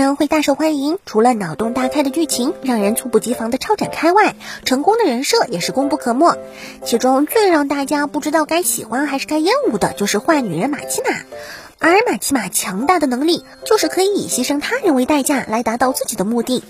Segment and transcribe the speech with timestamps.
[0.00, 6.36] 然会大受欢迎，除了脑洞大开的剧情让人猝不及防的超展开外，成功的人设也是功不可没。
[6.84, 11.24] 其中最让大家不知道该喜欢还是该厌恶的，就是坏女人玛奇娜。
[11.82, 16.62] 而马奇马强大的能力，就是可以以牺牲他人为代价来达到自己的目的。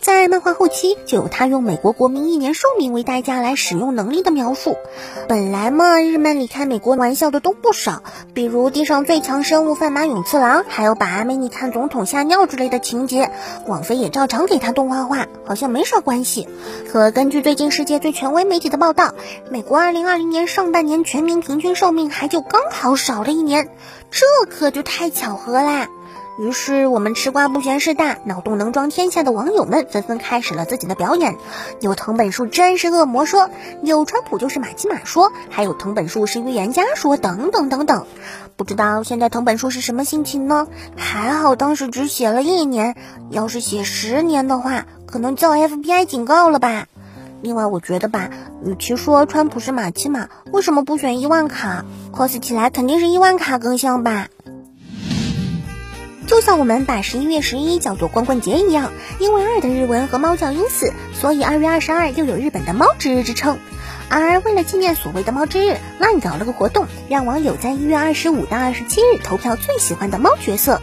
[0.00, 4.78] 在漫画后期，就有他用美国国民一年寿命为代价来使用能力的描述。
[5.28, 8.02] 本来嘛，日漫里开美国玩笑的都不少，
[8.32, 13.30] 比如地上最强生物范马勇次郎，还有把阿美尼看总统吓尿之类的情节，
[13.66, 16.48] 网飞也照常给他动画化，好像没啥关系。
[16.90, 19.12] 可根据最近世界最权威媒体的报道，
[19.50, 23.68] 美国2020年上半年全民平均寿命还就刚好少了一年。
[24.14, 25.88] 这可就太巧合啦！
[26.38, 31.36] 于是我们吃瓜不嫌事大，脑洞能装天下的网友们纷纷开始了自己的表演。
[31.80, 33.50] 有藤本树真是恶魔说，
[33.82, 38.06] 有川普就是马基马说，还有藤本树是预言家说，等等等等。
[38.56, 40.68] 不知道现在藤本树是什么心情呢？
[40.96, 42.94] 还好当时只写了一年，
[43.30, 46.86] 要是写十年的话，可能叫 FBI 警告了吧。
[47.44, 48.30] 另外，我觉得吧，
[48.64, 54.28] 与其说川普是马奇马，为什么不选伊万卡？cos 起来肯定是伊万卡更像吧。
[56.26, 63.58] 就像我们把十一月十一叫做光棍节一样，因为二的日文和猫叫因此，所以二月二十二又有日本的猫之日之称。
[64.08, 70.80] 而为了纪念所谓的猫之日乱搞了个活动，让网友在一月二十五到二十七日投票最喜欢的猫角色。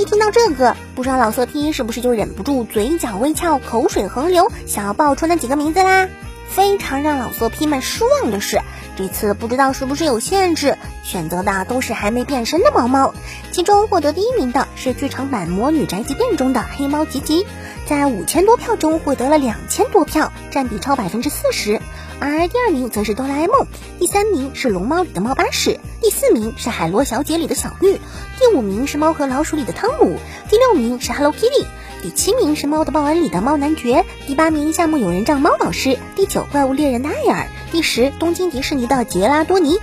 [0.00, 6.08] 一听到这个，不少老色批是不是就忍不住嘴角微翘、口水横流，想要爆出那几个名字啦？
[6.48, 8.62] 非常让老色批们失望的是，
[8.96, 13.12] 这次不知道是不是有限制，选择的都是还没变身的毛毛。
[13.52, 17.46] 其中获得第一名的是剧场版《魔女宅急便》中的黑猫吉吉，
[17.84, 21.78] 在五千多票中获得了两千多票，占比超百分之四十。
[22.20, 23.66] 而第二名则是哆啦 A 梦，
[23.98, 27.98] 第三名是龙猫里的猫巴士，第四名是海螺小姐里的小绿。
[28.38, 30.18] 第五名是猫和老鼠里的汤姆，
[30.50, 31.66] 第六名是 Hello Kitty，
[32.02, 39.78] 第七名是猫的报恩里的猫男爵，第八名夏目友人帐猫老师，第九怪物猎人的艾尔，第十东京迪士尼的杰拉多尼。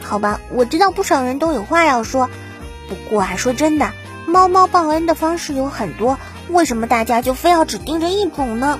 [0.00, 2.30] 好吧，我知道不少人都有话要说，
[2.88, 3.90] 不过啊，说真的，
[4.26, 6.16] 猫猫报恩的方式有很多，
[6.48, 8.78] 为什么大家就非要只盯着一种呢？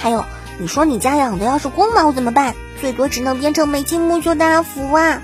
[0.00, 0.24] 还有，
[0.60, 2.54] 你说你家养的要是公猫怎么办？
[2.82, 5.22] 最多只能变成美金木秀大福啊！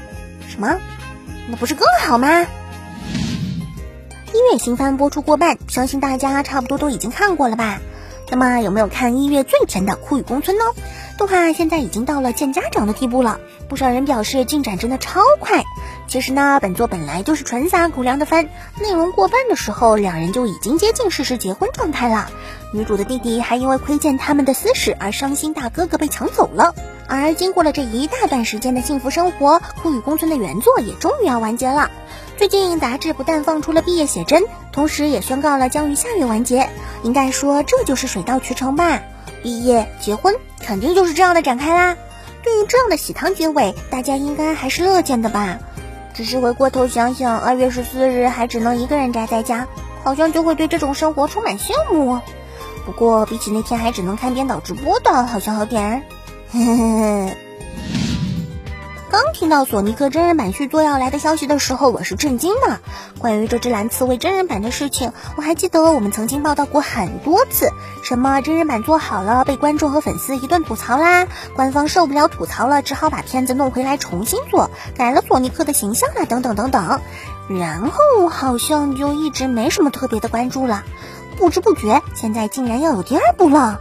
[0.49, 0.79] 什么？
[1.51, 2.47] 那不是更好吗？
[4.33, 7.81] 一月新番播出过半，相信大家差不多都已经看过了吧？
[8.31, 10.65] 那么有没有看一月最甜的《酷雨宫村》呢？
[11.19, 15.65] 动画现在已经到了见家长的地步了，不少人表示进展真的超快。
[16.09, 18.49] 其实呢，本作本来就是纯撒狗粮的番，
[18.81, 22.31] 内容过半的时候，两人就已经接近事实结婚状态了。
[22.73, 26.75] 女主的弟弟还因为窥见他们的私事而伤心，大哥哥被抢走了。
[27.09, 31.91] 而经过了这一大段时间的幸福生活，《酷雨宫村》的原作也终于要完结了。
[32.37, 34.43] 最近杂志不但放出了毕业写真，
[34.73, 36.69] 同时也宣告了将于下月完结。
[37.03, 39.03] 应该说这就是水到渠成吧？
[39.43, 41.97] 毕业结婚肯定就是这样的展开啦。
[42.43, 45.59] 对于这样的喜糖结尾，大家应该还是乐见的吧？
[46.17, 49.69] 只是回过头想想，二月十四日还只能一个人宅在家，
[50.03, 52.19] 好像就会对这种生活充满羡慕。
[52.87, 56.03] 不过比起那天还只能看编导直播的，好像好点。
[56.53, 57.46] 呵呵呵。
[59.17, 62.81] 刚听到索尼克真人版续作要来的消息的时候，我是震惊的。
[63.19, 67.71] 关于这只蓝刺猬真人版的事情，我还记得我们曾经报道过很多次，
[68.03, 77.01] 什么真人版做好了被观众和粉丝一顿吐槽啦，官方受不了吐槽了，只好把片子弄回来重新做，改了索尼克的形象啦，等等等等。
[77.49, 80.85] 然后好像就一直没什么特别的关注了，
[81.39, 83.81] 不知不觉现在竟然要有第二部了。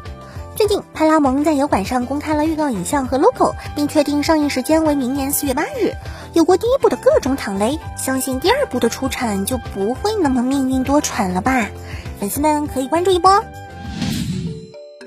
[0.55, 5.93] 最近，派拉蒙在油管上公开了预告影像和 logo，并确定上映时间为明年四月八日。
[6.33, 11.67] 有过第一部的各种躺雷，相信第二部的出产就不会那么命运多舛了吧？
[12.19, 13.43] 粉丝们可以关注一波。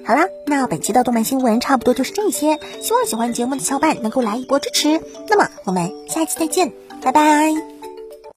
[0.04, 5.00] 好啦，那本期的动漫新闻差不多就是这些，希望喜欢节目的小伙伴能够来一波支持。
[5.28, 6.72] 那么我们下期再见，
[7.03, 7.78] 拜拜。